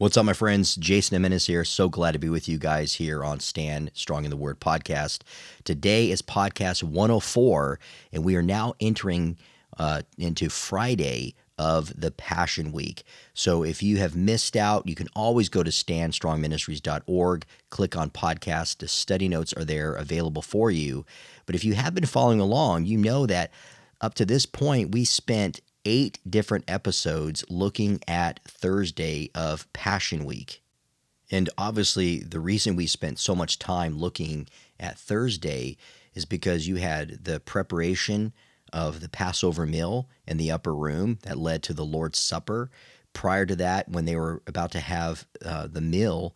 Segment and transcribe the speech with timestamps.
[0.00, 0.76] What's up, my friends?
[0.76, 1.62] Jason Jimenez here.
[1.62, 5.20] So glad to be with you guys here on Stand Strong in the Word podcast.
[5.62, 7.78] Today is podcast 104,
[8.10, 9.36] and we are now entering
[9.78, 13.02] uh, into Friday of the Passion Week.
[13.34, 18.78] So if you have missed out, you can always go to standstrongministries.org, click on podcast.
[18.78, 21.04] The study notes are there available for you.
[21.44, 23.50] But if you have been following along, you know that
[24.00, 30.62] up to this point, we spent eight different episodes looking at Thursday of Passion Week.
[31.30, 34.48] And obviously, the reason we spent so much time looking
[34.78, 35.76] at Thursday
[36.14, 38.32] is because you had the preparation
[38.72, 42.70] of the Passover meal in the upper room that led to the Lord's Supper.
[43.12, 46.34] Prior to that, when they were about to have uh, the meal,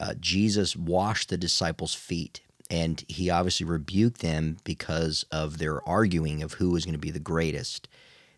[0.00, 2.40] uh, Jesus washed the disciples' feet.
[2.70, 7.10] And he obviously rebuked them because of their arguing of who was going to be
[7.10, 7.88] the greatest.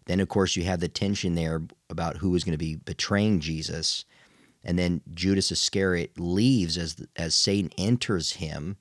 [0.07, 3.41] Then, of course, you have the tension there about who is going to be betraying
[3.41, 4.05] Jesus.
[4.65, 8.77] And then Judas Iscariot leaves as, as Satan enters him,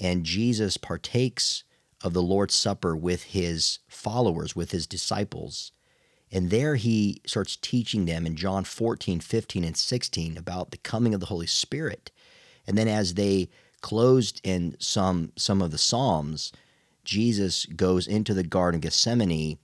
[0.00, 1.64] and Jesus partakes
[2.02, 5.72] of the Lord's Supper with his followers, with his disciples.
[6.30, 11.14] And there he starts teaching them in John 14, 15, and 16 about the coming
[11.14, 12.10] of the Holy Spirit.
[12.66, 13.48] And then as they
[13.80, 16.52] closed in some some of the Psalms,
[17.04, 19.58] Jesus goes into the Garden of Gethsemane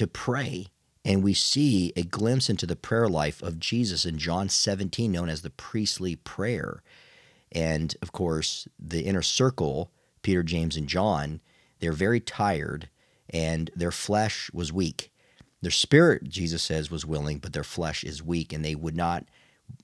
[0.00, 0.66] to pray.
[1.04, 5.28] And we see a glimpse into the prayer life of Jesus in John 17, known
[5.28, 6.82] as the priestly prayer.
[7.52, 9.90] And of course, the inner circle,
[10.22, 11.40] Peter, James, and John,
[11.80, 12.88] they're very tired
[13.28, 15.12] and their flesh was weak.
[15.60, 19.26] Their spirit, Jesus says, was willing, but their flesh is weak, and they would not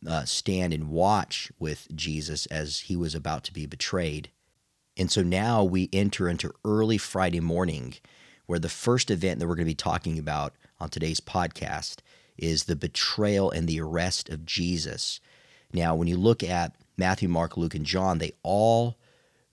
[0.06, 4.30] uh, stand and watch with Jesus as he was about to be betrayed.
[4.96, 7.96] And so now we enter into early Friday morning
[8.46, 11.96] where the first event that we're going to be talking about on today's podcast
[12.38, 15.20] is the betrayal and the arrest of Jesus.
[15.72, 18.96] Now, when you look at Matthew, Mark, Luke, and John, they all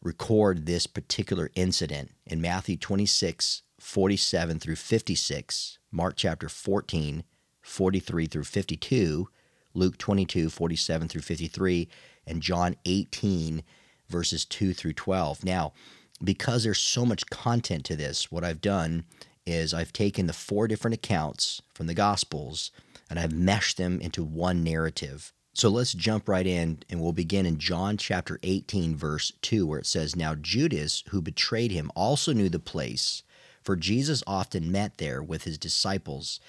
[0.02, 7.24] record this particular incident in Matthew 26, 47 through 56, Mark chapter 14,
[7.62, 9.30] 43 through 52,
[9.74, 11.88] Luke 22, 47 through 53,
[12.28, 13.64] and John 18,
[14.09, 15.44] verses 2 through 12.
[15.44, 15.74] Now,
[16.22, 19.06] because there's so much content to this, what I've done
[19.46, 22.72] is I've taken the four different accounts from the Gospels
[23.09, 25.34] and I've meshed them into one narrative.
[25.53, 29.79] So let's jump right in and we'll begin in John chapter 18, verse 2, where
[29.79, 33.22] it says, Now Judas, who betrayed him, also knew the place,
[33.62, 36.40] for Jesus often met there with his disciples.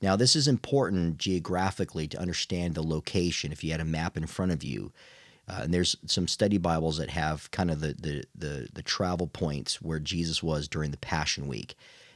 [0.00, 4.26] Now, this is important geographically to understand the location if you had a map in
[4.26, 4.92] front of you.
[5.48, 9.26] Uh, and there's some study Bibles that have kind of the, the, the the travel
[9.26, 11.74] points where Jesus was during the Passion Week,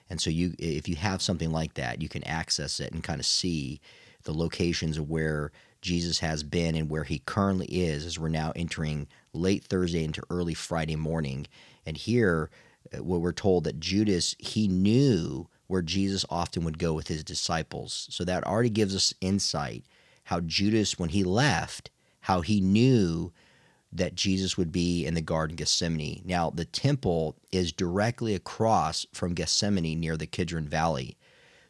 [0.08, 3.20] and so you if you have something like that, you can access it and kind
[3.20, 3.80] of see
[4.22, 8.52] the locations of where Jesus has been and where he currently is as we're now
[8.56, 11.46] entering late Thursday into early Friday morning.
[11.84, 12.50] And here,
[12.92, 17.24] uh, what we're told that Judas he knew where Jesus often would go with his
[17.24, 19.84] disciples, so that already gives us insight
[20.24, 21.90] how Judas when he left
[22.26, 23.32] how he knew
[23.92, 26.22] that Jesus would be in the Garden of Gethsemane.
[26.24, 31.16] Now, the temple is directly across from Gethsemane near the Kidron Valley.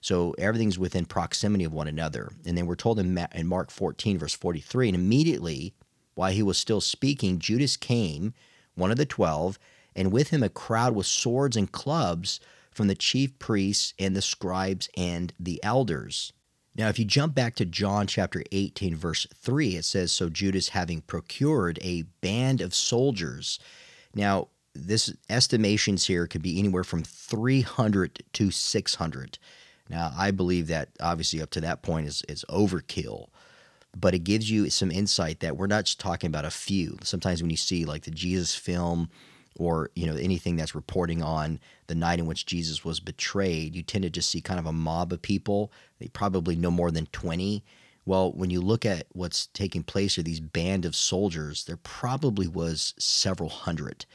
[0.00, 2.32] So everything's within proximity of one another.
[2.46, 5.74] And then we're told in, in Mark 14, verse 43, and immediately
[6.14, 8.32] while he was still speaking, Judas came,
[8.76, 9.58] one of the twelve,
[9.94, 12.40] and with him a crowd with swords and clubs
[12.70, 16.32] from the chief priests and the scribes and the elders.
[16.76, 20.70] Now, if you jump back to John chapter 18, verse 3, it says, So Judas,
[20.70, 23.58] having procured a band of soldiers.
[24.14, 29.38] Now, this estimations here could be anywhere from 300 to 600.
[29.88, 33.28] Now, I believe that obviously up to that point is, is overkill,
[33.96, 36.98] but it gives you some insight that we're not just talking about a few.
[37.02, 39.08] Sometimes when you see like the Jesus film,
[39.58, 43.82] or you know anything that's reporting on the night in which Jesus was betrayed, you
[43.82, 45.72] tend to just see kind of a mob of people.
[45.98, 47.64] They probably no more than 20.
[48.04, 52.46] Well, when you look at what's taking place here, these band of soldiers, there probably
[52.46, 54.06] was several hundred.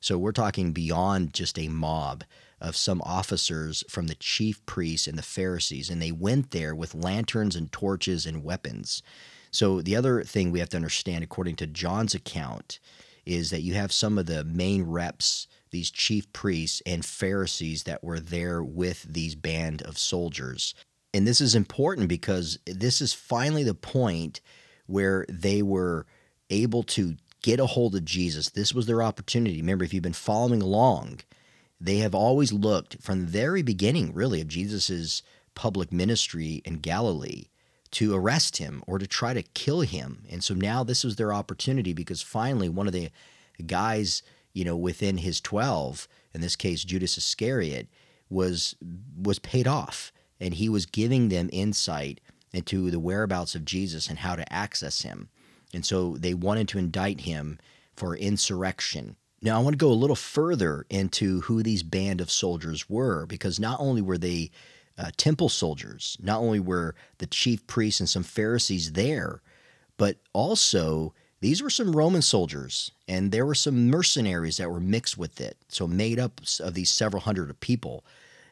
[0.00, 2.24] So we're talking beyond just a mob
[2.60, 6.94] of some officers from the chief priests and the Pharisees, and they went there with
[6.94, 9.02] lanterns and torches and weapons.
[9.50, 12.78] So the other thing we have to understand, according to John's account,
[13.26, 18.02] is that you have some of the main reps, these chief priests and Pharisees that
[18.02, 20.74] were there with these band of soldiers.
[21.12, 24.40] And this is important because this is finally the point
[24.86, 26.06] where they were
[26.50, 28.50] able to get a hold of Jesus.
[28.50, 29.60] This was their opportunity.
[29.60, 31.20] Remember, if you've been following along,
[31.80, 35.22] they have always looked from the very beginning, really, of Jesus's
[35.54, 37.46] public ministry in Galilee
[37.96, 40.22] to arrest him or to try to kill him.
[40.28, 43.08] And so now this was their opportunity because finally one of the
[43.66, 44.22] guys,
[44.52, 47.88] you know, within his 12, in this case Judas Iscariot,
[48.28, 48.76] was
[49.18, 52.20] was paid off and he was giving them insight
[52.52, 55.30] into the whereabouts of Jesus and how to access him.
[55.72, 57.58] And so they wanted to indict him
[57.94, 59.16] for insurrection.
[59.40, 63.24] Now, I want to go a little further into who these band of soldiers were,
[63.24, 64.50] because not only were they
[64.98, 69.42] uh, temple soldiers, not only were the chief priests and some Pharisees there,
[69.96, 75.18] but also these were some Roman soldiers, and there were some mercenaries that were mixed
[75.18, 75.56] with it.
[75.68, 78.04] So, made up of these several hundred of people.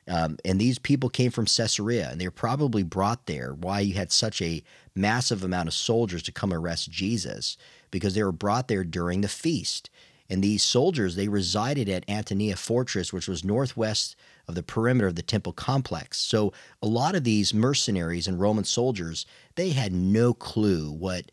[0.06, 3.54] Um, and these people came from Caesarea, and they were probably brought there.
[3.54, 4.62] Why you had such a
[4.94, 7.56] massive amount of soldiers to come arrest Jesus?
[7.90, 9.88] Because they were brought there during the feast.
[10.28, 14.14] And these soldiers, they resided at Antonia Fortress, which was northwest
[14.48, 16.18] of the perimeter of the temple complex.
[16.18, 16.52] So
[16.82, 21.30] a lot of these mercenaries and Roman soldiers, they had no clue what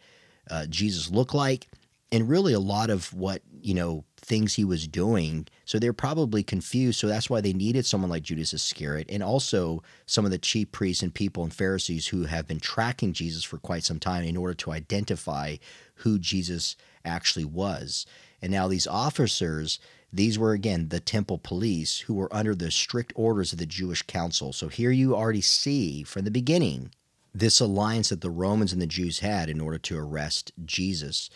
[0.49, 1.67] uh, Jesus looked like,
[2.11, 5.47] and really a lot of what you know things he was doing.
[5.65, 6.99] So they're probably confused.
[6.99, 10.71] So that's why they needed someone like Judas Iscariot and also some of the chief
[10.71, 14.37] priests and people and Pharisees who have been tracking Jesus for quite some time in
[14.37, 15.57] order to identify
[15.95, 18.05] who Jesus actually was.
[18.41, 19.79] And now these officers,
[20.13, 24.01] these were again the temple police who were under the strict orders of the Jewish
[24.03, 24.51] council.
[24.53, 26.91] So here you already see from the beginning
[27.33, 31.29] this alliance that the Romans and the Jews had in order to arrest Jesus.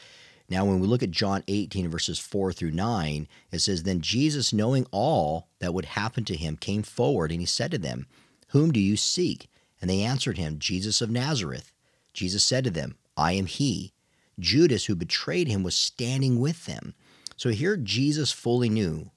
[0.49, 4.53] Now, when we look at John 18, verses 4 through 9, it says, Then Jesus,
[4.53, 8.05] knowing all that would happen to him, came forward, and he said to them,
[8.49, 9.49] Whom do you seek?
[9.81, 11.71] And they answered him, Jesus of Nazareth.
[12.13, 13.93] Jesus said to them, I am he.
[14.39, 16.93] Judas, who betrayed him, was standing with them.
[17.35, 19.11] So here Jesus fully knew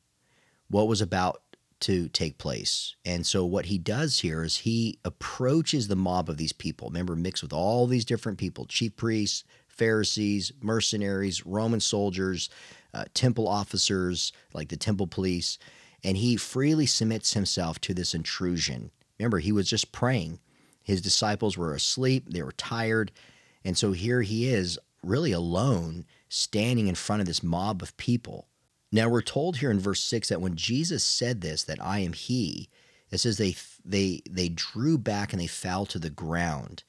[0.69, 1.43] what was about
[1.81, 2.97] to take place.
[3.05, 6.89] And so what he does here is he approaches the mob of these people.
[6.89, 12.51] Remember, mixed with all these different people, chief priests, Pharisees, mercenaries, Roman soldiers,
[12.93, 15.59] uh, temple officers, like the temple police,
[16.03, 18.91] and he freely submits himself to this intrusion.
[19.19, 20.41] Remember, he was just praying.
[20.83, 23.13] His disciples were asleep, they were tired,
[23.65, 28.49] and so here he is, really alone, standing in front of this mob of people.
[28.91, 32.13] Now we're told here in verse 6 that when Jesus said this that I am
[32.13, 32.69] he,
[33.11, 36.85] it says they they they drew back and they fell to the ground.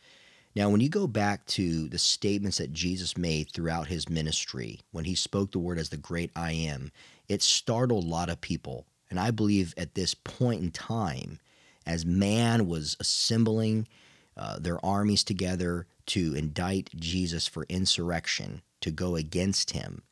[0.56, 5.06] Now, when you go back to the statements that Jesus made throughout his ministry, when
[5.06, 6.92] he spoke the word as the great I am,
[7.28, 8.86] it startled a lot of people.
[9.10, 11.40] And I believe at this point in time,
[11.86, 13.88] as man was assembling
[14.36, 20.04] uh, their armies together to indict Jesus for insurrection, to go against him,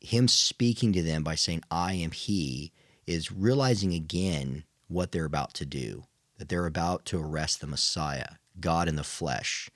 [0.00, 2.72] him speaking to them by saying, I am he,
[3.06, 6.04] is realizing again what they're about to do,
[6.38, 8.34] that they're about to arrest the Messiah.
[8.60, 9.70] God in the flesh.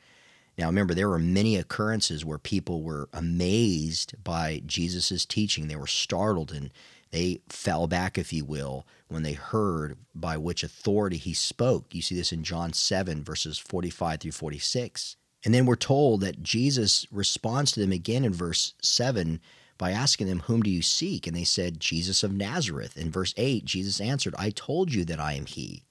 [0.56, 5.68] Now, remember, there were many occurrences where people were amazed by Jesus' teaching.
[5.68, 6.70] They were startled and
[7.10, 11.94] they fell back, if you will, when they heard by which authority he spoke.
[11.94, 15.17] You see this in John 7, verses 45 through 46.
[15.44, 19.40] And then we're told that Jesus responds to them again in verse 7
[19.78, 21.26] by asking them, Whom do you seek?
[21.26, 22.96] And they said, Jesus of Nazareth.
[22.96, 25.84] In verse 8, Jesus answered, I told you that I am he.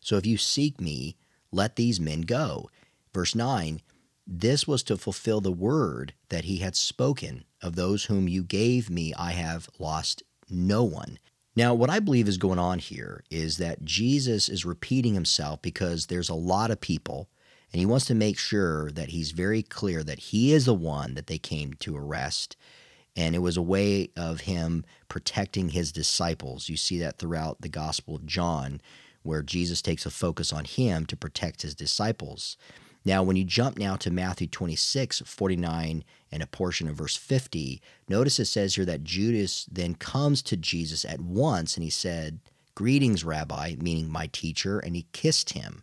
[0.00, 1.16] So if you seek me,
[1.50, 2.70] let these men go.
[3.12, 3.80] Verse 9
[4.26, 8.90] This was to fulfill the word that he had spoken of those whom you gave
[8.90, 11.18] me, I have lost no one.
[11.56, 16.06] Now, what I believe is going on here is that Jesus is repeating himself because
[16.06, 17.28] there's a lot of people,
[17.74, 21.14] and he wants to make sure that he's very clear that he is the one
[21.14, 22.56] that they came to arrest.
[23.16, 26.68] And it was a way of him protecting his disciples.
[26.68, 28.80] You see that throughout the Gospel of John,
[29.24, 32.56] where Jesus takes a focus on him to protect his disciples.
[33.04, 37.82] Now, when you jump now to Matthew 26, 49, and a portion of verse 50,
[38.08, 42.38] notice it says here that Judas then comes to Jesus at once and he said,
[42.76, 45.82] Greetings, Rabbi, meaning my teacher, and he kissed him.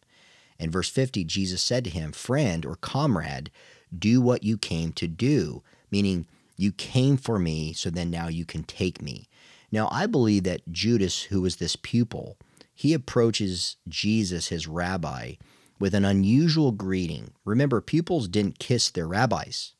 [0.61, 3.49] In verse 50, Jesus said to him, Friend or comrade,
[3.97, 8.45] do what you came to do, meaning you came for me, so then now you
[8.45, 9.27] can take me.
[9.71, 12.37] Now, I believe that Judas, who was this pupil,
[12.75, 15.33] he approaches Jesus, his rabbi,
[15.79, 17.31] with an unusual greeting.
[17.43, 19.73] Remember, pupils didn't kiss their rabbis.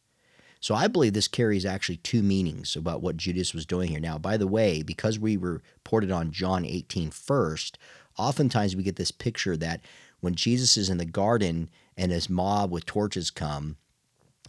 [0.60, 4.00] So I believe this carries actually two meanings about what Judas was doing here.
[4.00, 7.78] Now, by the way, because we reported on John 18 first,
[8.18, 9.82] oftentimes we get this picture that
[10.22, 13.78] when Jesus is in the garden and his mob with torches come,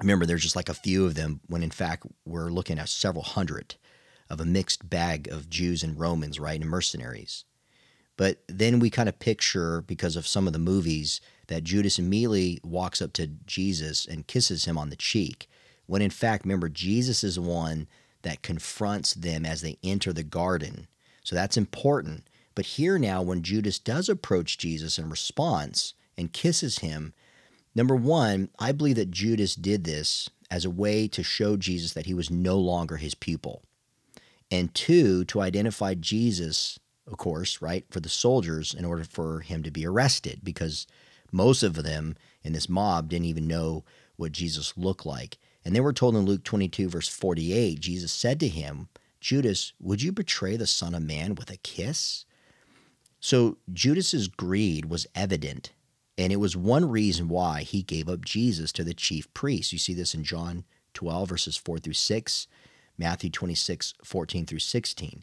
[0.00, 3.25] remember there's just like a few of them, when in fact we're looking at several
[3.25, 3.75] hundred
[4.31, 7.45] of a mixed bag of Jews and Romans, right, and mercenaries.
[8.17, 12.61] But then we kind of picture, because of some of the movies, that Judas immediately
[12.62, 15.49] walks up to Jesus and kisses him on the cheek.
[15.87, 17.88] When in fact, remember, Jesus is the one
[18.23, 20.87] that confronts them as they enter the garden.
[21.25, 22.29] So that's important.
[22.54, 27.14] But here now, when Judas does approach Jesus in response and kisses him,
[27.75, 32.06] number one, I believe that Judas did this as a way to show Jesus that
[32.06, 33.62] he was no longer his pupil.
[34.50, 39.62] And two, to identify Jesus, of course, right, for the soldiers in order for him
[39.62, 40.87] to be arrested, because
[41.32, 43.85] most of them in this mob didn't even know
[44.16, 45.38] what Jesus looked like.
[45.64, 48.88] And they were told in Luke 22, verse 48, Jesus said to him,
[49.21, 52.26] Judas, would you betray the Son of Man with a kiss?
[53.23, 55.71] So Judas's greed was evident,
[56.19, 59.73] and it was one reason why he gave up Jesus to the chief priests.
[59.73, 60.64] You see this in John
[60.95, 62.49] 12, verses 4 through 6,
[62.99, 65.23] Matthew 26, 14 through 16.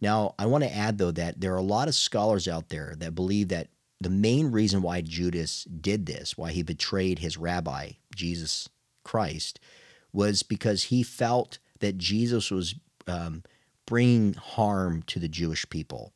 [0.00, 2.96] Now, I want to add, though, that there are a lot of scholars out there
[2.98, 3.68] that believe that
[4.00, 8.68] the main reason why Judas did this, why he betrayed his rabbi, Jesus
[9.04, 9.60] Christ,
[10.12, 12.74] was because he felt that Jesus was
[13.06, 13.44] um,
[13.86, 16.12] bringing harm to the Jewish people,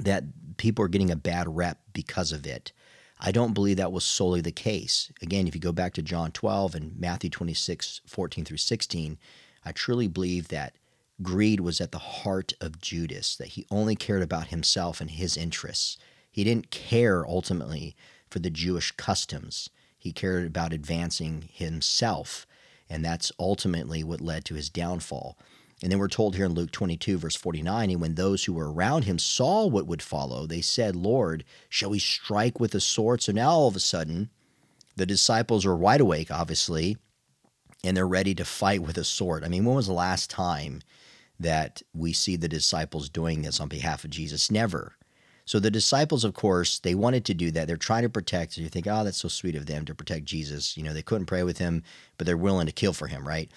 [0.00, 0.24] that
[0.56, 2.72] people are getting a bad rep because of it.
[3.20, 5.10] I don't believe that was solely the case.
[5.20, 9.18] Again, if you go back to John 12 and Matthew 26, 14 through 16,
[9.64, 10.74] I truly believe that
[11.20, 15.36] greed was at the heart of Judas, that he only cared about himself and his
[15.36, 15.98] interests.
[16.30, 17.96] He didn't care ultimately
[18.30, 19.68] for the Jewish customs.
[19.98, 22.46] He cared about advancing himself,
[22.88, 25.36] and that's ultimately what led to his downfall.
[25.82, 28.72] And then we're told here in Luke 22, verse 49, and when those who were
[28.72, 33.22] around him saw what would follow, they said, Lord, shall we strike with a sword?
[33.22, 34.30] So now all of a sudden,
[34.96, 36.96] the disciples are wide awake, obviously,
[37.84, 39.44] and they're ready to fight with a sword.
[39.44, 40.82] I mean, when was the last time
[41.38, 44.50] that we see the disciples doing this on behalf of Jesus?
[44.50, 44.96] Never.
[45.44, 47.68] So the disciples, of course, they wanted to do that.
[47.68, 48.52] They're trying to protect.
[48.54, 50.76] So you think, oh, that's so sweet of them to protect Jesus.
[50.76, 51.84] You know, they couldn't pray with him,
[52.18, 53.50] but they're willing to kill for him, right?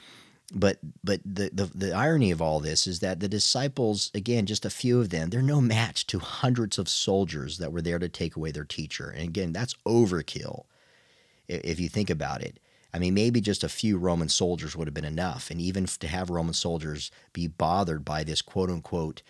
[0.53, 4.65] But but the, the the irony of all this is that the disciples, again, just
[4.65, 8.09] a few of them, they're no match to hundreds of soldiers that were there to
[8.09, 9.09] take away their teacher.
[9.09, 10.65] And again, that's overkill
[11.47, 12.59] if you think about it.
[12.93, 15.49] I mean, maybe just a few Roman soldiers would have been enough.
[15.49, 19.21] And even to have Roman soldiers be bothered by this quote unquote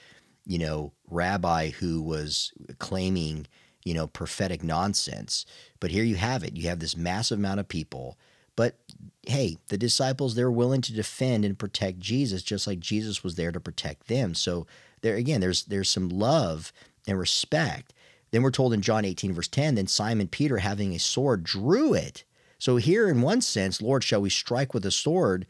[0.45, 3.47] you know, rabbi who was claiming,
[3.83, 5.45] you know, prophetic nonsense.
[5.79, 6.55] But here you have it.
[6.55, 8.17] You have this massive amount of people.
[8.55, 8.77] But
[9.25, 13.51] hey, the disciples, they're willing to defend and protect Jesus just like Jesus was there
[13.51, 14.33] to protect them.
[14.33, 14.67] So
[15.01, 16.71] there again, there's there's some love
[17.07, 17.93] and respect.
[18.31, 21.93] Then we're told in John 18, verse 10, then Simon Peter, having a sword, drew
[21.93, 22.23] it.
[22.59, 25.45] So here, in one sense, Lord, shall we strike with a sword?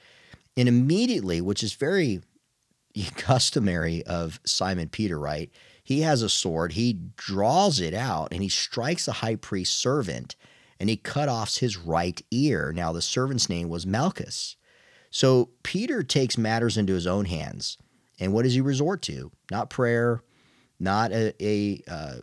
[0.58, 2.22] And immediately, which is very
[3.16, 5.52] customary of Simon Peter, right?
[5.84, 10.36] He has a sword, he draws it out, and he strikes the high priest's servant,
[10.82, 12.74] and he cut off his right ear.
[12.76, 14.56] Now, the servant's name was Malchus.
[15.12, 17.78] So Peter takes matters into his own hands.
[18.20, 19.32] And what does he resort to?
[19.52, 20.24] Not prayer,
[20.80, 22.16] not a, a uh,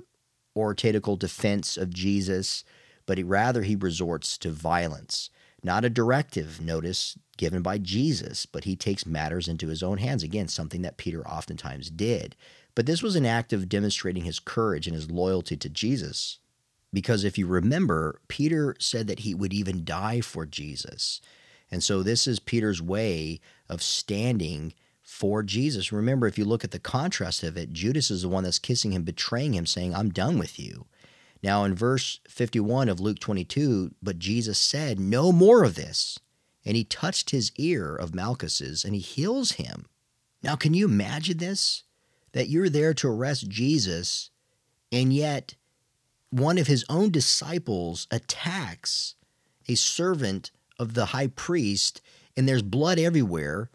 [0.57, 2.65] oratorical defense of Jesus,
[3.07, 5.31] but he, rather he resorts to violence.
[5.63, 10.25] Not a directive, notice, given by Jesus, but he takes matters into his own hands.
[10.25, 12.35] Again, something that Peter oftentimes did.
[12.75, 16.41] But this was an act of demonstrating his courage and his loyalty to Jesus.
[16.93, 21.21] Because if you remember, Peter said that he would even die for Jesus.
[21.71, 25.93] And so this is Peter's way of standing for Jesus.
[25.93, 28.93] Remember, if you look at the contrast of it, Judas is the one that's kissing
[28.93, 30.87] him, betraying him, saying, I'm done with you.
[31.43, 36.19] Now, in verse 51 of Luke 22, but Jesus said, No more of this.
[36.65, 39.87] And he touched his ear of Malchus's and he heals him.
[40.43, 41.85] Now, can you imagine this?
[42.33, 44.31] That you're there to arrest Jesus,
[44.93, 45.55] and yet
[46.31, 49.15] one of his own disciples attacks
[49.69, 52.01] a servant of the high priest,
[52.37, 53.71] and there's blood everywhere.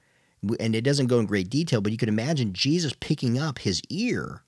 [0.60, 3.82] And it doesn't go in great detail, but you can imagine Jesus picking up his
[3.90, 4.44] ear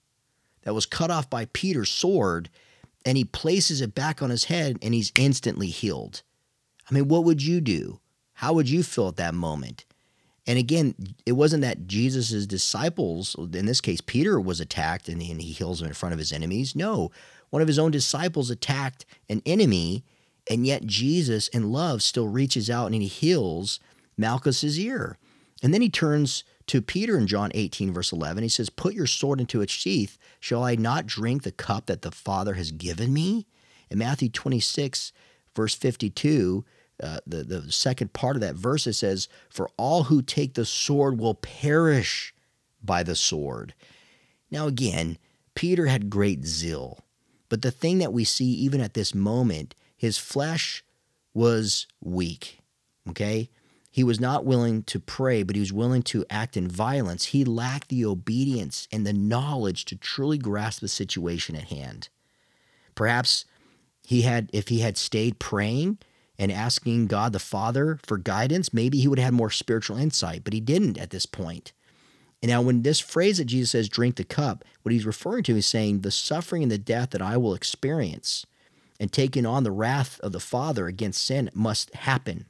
[0.63, 2.49] that was cut off by Peter's sword
[3.05, 6.21] and he places it back on his head and he's instantly healed.
[6.89, 8.01] I mean, what would you do?
[8.33, 9.85] How would you feel at that moment?
[10.45, 10.95] And again,
[11.25, 15.87] it wasn't that Jesus' disciples, in this case, Peter was attacked and he heals him
[15.87, 16.75] in front of his enemies.
[16.75, 17.09] No,
[17.55, 20.03] one of his own disciples attacked an enemy,
[20.51, 23.79] and yet Jesus, in love, still reaches out and he heals
[24.17, 25.17] Malchus's ear.
[25.63, 28.43] And then he turns to Peter in John 18, verse 11.
[28.43, 30.17] He says, Put your sword into its sheath.
[30.41, 33.47] Shall I not drink the cup that the Father has given me?
[33.89, 35.13] In Matthew 26,
[35.55, 36.65] verse 52,
[37.01, 40.65] uh, the, the second part of that verse, it says, For all who take the
[40.65, 42.35] sword will perish
[42.83, 43.73] by the sword.
[44.51, 45.17] Now, again,
[45.53, 47.04] Peter had great zeal.
[47.49, 50.83] But the thing that we see even at this moment, his flesh
[51.33, 52.59] was weak.
[53.09, 53.49] Okay?
[53.91, 57.25] He was not willing to pray, but he was willing to act in violence.
[57.25, 62.09] He lacked the obedience and the knowledge to truly grasp the situation at hand.
[62.93, 63.45] Perhaps
[64.03, 65.97] he had, if he had stayed praying
[66.37, 70.43] and asking God the Father for guidance, maybe he would have had more spiritual insight,
[70.43, 71.71] but he didn't at this point.
[72.45, 75.57] And now, when this phrase that Jesus says, drink the cup, what he's referring to
[75.57, 78.45] is saying, the suffering and the death that I will experience
[78.99, 82.45] and taking on the wrath of the Father against sin must happen.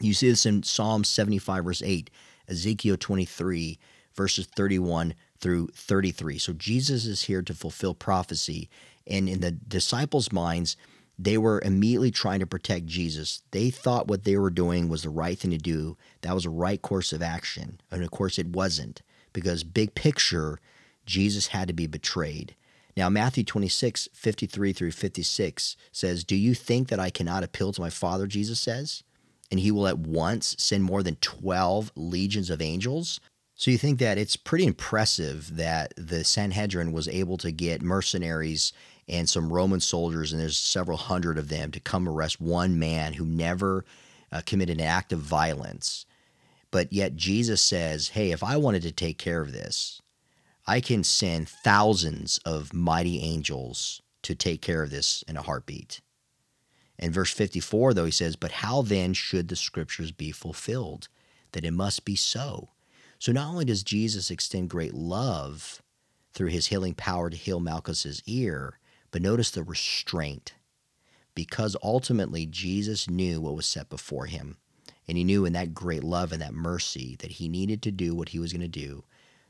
[0.00, 2.08] You see this in Psalm 75, verse 8,
[2.48, 3.78] Ezekiel 23,
[4.14, 6.38] verses 31 through 33.
[6.38, 8.70] So Jesus is here to fulfill prophecy.
[9.06, 10.78] And in the disciples' minds,
[11.18, 13.42] they were immediately trying to protect Jesus.
[13.50, 15.98] They thought what they were doing was the right thing to do.
[16.22, 17.82] That was the right course of action.
[17.90, 20.58] And of course, it wasn't because big picture,
[21.06, 22.54] Jesus had to be betrayed.
[22.96, 27.80] Now, Matthew 26, 53 through 56 says, Do you think that I cannot appeal to
[27.80, 29.02] my Father, Jesus says,
[29.50, 33.20] and he will at once send more than 12 legions of angels?
[33.54, 38.72] So you think that it's pretty impressive that the Sanhedrin was able to get mercenaries
[39.06, 43.14] and some Roman soldiers, and there's several hundred of them, to come arrest one man
[43.14, 43.84] who never
[44.32, 46.06] uh, committed an act of violence.
[46.70, 50.00] But yet Jesus says, hey, if I wanted to take care of this,
[50.66, 56.00] I can send thousands of mighty angels to take care of this in a heartbeat.
[56.98, 61.08] In verse 54, though, he says, But how then should the scriptures be fulfilled?
[61.52, 62.68] That it must be so.
[63.18, 65.82] So not only does Jesus extend great love
[66.32, 68.78] through his healing power to heal Malchus's ear,
[69.10, 70.54] but notice the restraint.
[71.34, 74.58] Because ultimately Jesus knew what was set before him.
[75.10, 78.14] And he knew in that great love and that mercy that he needed to do
[78.14, 79.02] what he was going to do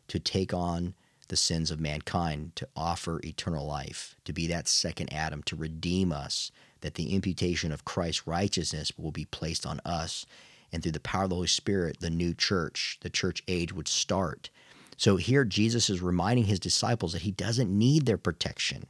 [0.09, 0.95] to take on
[1.29, 6.13] the sins of mankind, to offer eternal life, to be that second Adam, to redeem
[6.13, 10.25] us, that the imputation of Christ's righteousness will be placed on us.
[10.73, 13.87] And through the power of the Holy Spirit, the new church, the church age would
[13.87, 14.49] start.
[14.97, 18.87] So here, Jesus is reminding his disciples that he doesn't need their protection.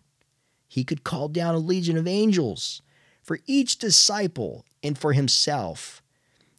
[0.69, 2.81] He could call down a legion of angels
[3.25, 6.01] for each disciple and for himself.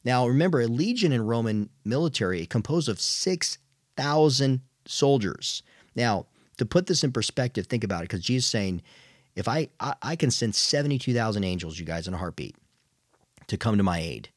[0.03, 5.63] Now, remember, a legion in Roman military composed of 6,000 soldiers.
[5.95, 6.25] Now,
[6.57, 8.81] to put this in perspective, think about it, because Jesus is saying,
[9.35, 12.55] if I, I, I can send 72,000 angels, you guys, in a heartbeat
[13.47, 14.29] to come to my aid.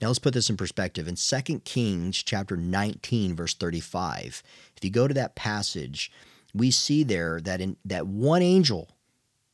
[0.00, 1.06] Now let's put this in perspective.
[1.06, 4.42] In 2 Kings chapter 19, verse 35,
[4.76, 6.10] if you go to that passage,
[6.52, 8.88] we see there that in that one angel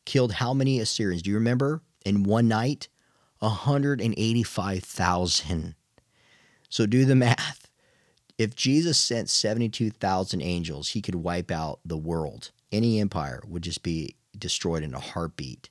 [0.07, 1.22] killed how many Assyrians?
[1.22, 1.83] Do you remember?
[2.04, 2.88] In one night,
[3.40, 5.74] 185,000.
[6.68, 7.68] So do the math.
[8.37, 12.53] If Jesus sent 72,000 angels, he could wipe out the world.
[12.70, 15.68] Any empire would just be destroyed in a heartbeat.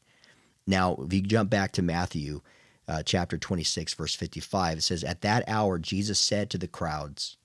[0.66, 2.42] Now, if you jump back to Matthew
[2.88, 7.38] uh, chapter 26, verse 55, it says, At that hour, Jesus said to the crowds,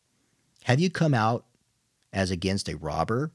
[0.65, 1.45] Have you come out
[2.13, 3.31] as against a robber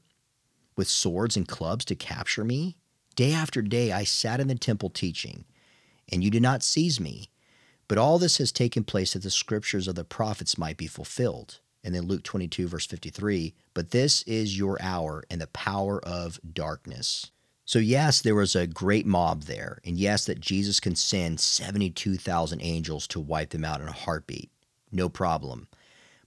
[0.76, 2.76] with swords and clubs to capture me?
[3.14, 5.46] Day after day, I sat in the temple teaching
[6.10, 7.30] and you did not seize me.
[7.88, 11.60] But all this has taken place that the scriptures of the prophets might be fulfilled.
[11.82, 16.38] And then Luke 22, verse 53, but this is your hour and the power of
[16.52, 17.30] darkness.
[17.64, 19.78] So, yes, there was a great mob there.
[19.84, 24.50] And yes, that Jesus can send 72,000 angels to wipe them out in a heartbeat.
[24.90, 25.68] No problem.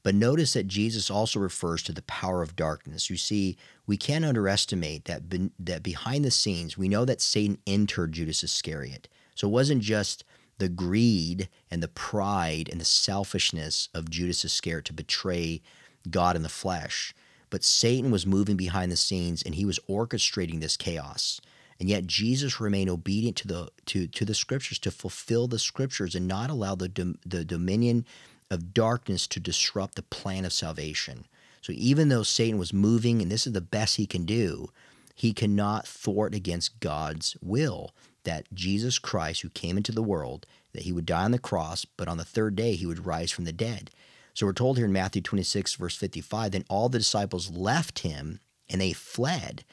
[0.04, 3.10] But notice that Jesus also refers to the power of darkness.
[3.10, 5.24] You see, we can't underestimate that,
[5.60, 9.08] that behind the scenes, we know that Satan entered Judas Iscariot.
[9.36, 10.24] So it wasn't just
[10.58, 15.62] the greed and the pride and the selfishness of Judas Iscariot to betray
[16.10, 17.16] God in the flesh,
[17.50, 21.42] but Satan was moving behind the scenes and he was orchestrating this chaos.
[21.80, 26.14] And yet Jesus remained obedient to the to to the scriptures to fulfill the scriptures
[26.14, 28.06] and not allow the dom, the dominion
[28.52, 31.26] of darkness to disrupt the plan of salvation.
[31.62, 34.70] So even though Satan was moving and this is the best he can do,
[35.16, 40.84] he cannot thwart against God's will that Jesus Christ, who came into the world, that
[40.84, 43.46] he would die on the cross, but on the third day he would rise from
[43.46, 43.92] the dead.
[44.34, 48.40] So we're told here in Matthew 26, verse 55, then all the disciples left him
[48.70, 49.64] and they fled.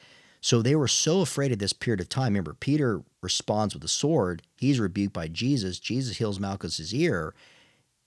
[0.41, 2.33] So they were so afraid of this period of time.
[2.33, 4.41] Remember, Peter responds with a sword.
[4.55, 5.79] He's rebuked by Jesus.
[5.79, 7.33] Jesus heals Malchus's ear.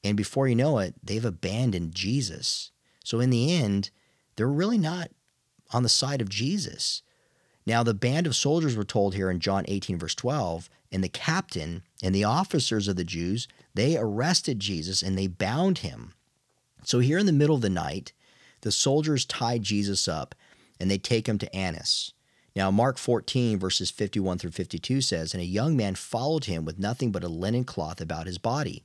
[0.05, 2.71] And before you know it, they've abandoned Jesus.
[3.05, 3.91] So in the end,
[4.37, 5.11] they're really not
[5.73, 7.03] on the side of Jesus.
[7.65, 11.09] Now, the band of soldiers were told here in John 18, verse 12, and the
[11.09, 16.15] captain and the officers of the Jews, they arrested Jesus and they bound him.
[16.85, 18.13] So here in the middle of the night,
[18.63, 20.35] the soldiers tied Jesus up
[20.81, 22.13] and they take him to Annas.
[22.55, 26.79] Now, Mark 14, verses 51 through 52 says, And a young man followed him with
[26.79, 28.85] nothing but a linen cloth about his body.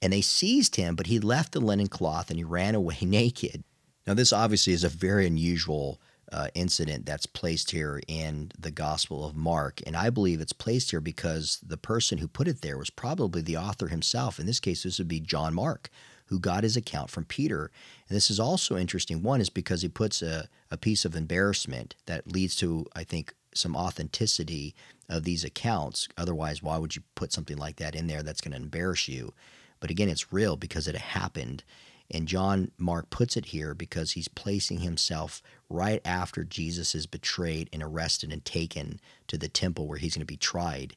[0.00, 3.64] And they seized him, but he left the linen cloth and he ran away naked.
[4.06, 6.00] Now, this obviously is a very unusual
[6.34, 9.80] uh, incident that's placed here in the Gospel of Mark.
[9.86, 13.40] And I believe it's placed here because the person who put it there was probably
[13.40, 14.40] the author himself.
[14.40, 15.90] In this case, this would be John Mark,
[16.26, 17.70] who got his account from Peter.
[18.08, 19.22] And this is also interesting.
[19.22, 23.32] One is because he puts a, a piece of embarrassment that leads to, I think,
[23.54, 24.74] some authenticity
[25.08, 26.08] of these accounts.
[26.18, 29.32] Otherwise, why would you put something like that in there that's going to embarrass you?
[29.78, 31.62] But again, it's real because it happened.
[32.10, 37.70] And John Mark puts it here because he's placing himself right after Jesus is betrayed
[37.72, 40.94] and arrested and taken to the temple where he's going to be tried.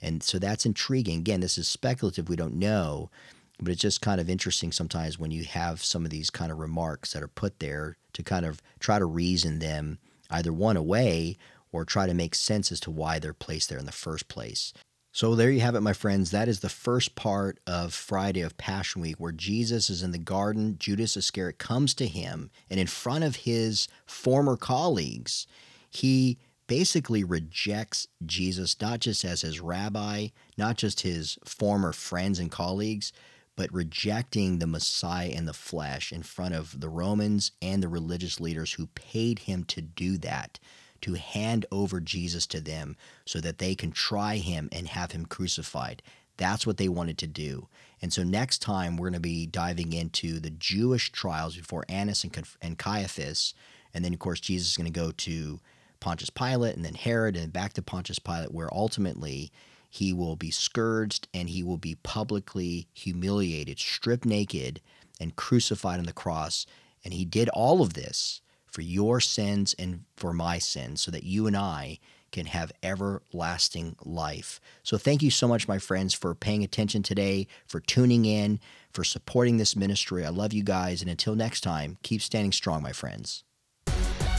[0.00, 1.18] And so that's intriguing.
[1.18, 2.28] Again, this is speculative.
[2.28, 3.10] We don't know.
[3.58, 6.58] But it's just kind of interesting sometimes when you have some of these kind of
[6.58, 9.98] remarks that are put there to kind of try to reason them
[10.30, 11.36] either one away
[11.72, 14.72] or try to make sense as to why they're placed there in the first place.
[15.16, 16.30] So there you have it, my friends.
[16.30, 20.18] That is the first part of Friday of Passion Week, where Jesus is in the
[20.18, 20.76] garden.
[20.78, 25.46] Judas Iscariot comes to him, and in front of his former colleagues,
[25.88, 32.50] he basically rejects Jesus, not just as his rabbi, not just his former friends and
[32.50, 33.10] colleagues,
[33.56, 38.38] but rejecting the Messiah in the flesh in front of the Romans and the religious
[38.38, 40.58] leaders who paid him to do that
[41.02, 45.26] to hand over Jesus to them so that they can try him and have him
[45.26, 46.02] crucified.
[46.36, 47.68] That's what they wanted to do.
[48.02, 52.24] And so next time we're going to be diving into the Jewish trials before Annas
[52.24, 53.54] and, and Caiaphas.
[53.94, 55.60] And then, of course, Jesus is going to go to
[56.00, 59.50] Pontius Pilate and then Herod and back to Pontius Pilate, where ultimately
[59.88, 64.80] he will be scourged and he will be publicly humiliated, stripped naked,
[65.18, 66.66] and crucified on the cross.
[67.02, 68.42] And he did all of this
[68.76, 71.98] for your sins and for my sins, so that you and I
[72.30, 74.60] can have everlasting life.
[74.82, 78.60] So, thank you so much, my friends, for paying attention today, for tuning in,
[78.92, 80.26] for supporting this ministry.
[80.26, 81.00] I love you guys.
[81.00, 83.44] And until next time, keep standing strong, my friends.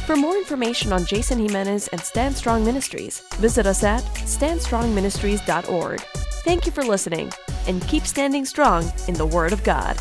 [0.06, 6.02] For more information on Jason Jimenez and Stand Strong Ministries, visit us at standstrongministries.org.
[6.46, 7.32] Thank you for listening,
[7.68, 9.98] and keep standing strong in the Word of God.